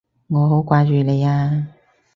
[0.29, 1.67] 我好掛住你啊！